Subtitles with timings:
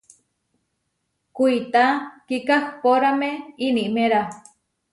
[1.37, 1.85] Kuitá
[2.27, 3.31] kikahpórame
[3.67, 4.21] iniméra.